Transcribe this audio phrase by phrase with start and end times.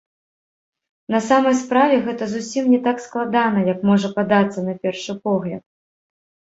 [1.15, 5.63] На самай справе, гэта зусім не так складана, як можа падацца на першы погляд.